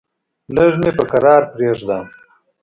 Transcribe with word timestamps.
لږ 0.55 0.73
مې 0.81 0.91
په 0.97 1.03
کرار 1.11 1.41
پرېږده! 1.53 1.97